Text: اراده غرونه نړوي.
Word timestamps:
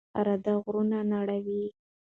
اراده 0.19 0.53
غرونه 0.63 0.99
نړوي. 1.11 1.63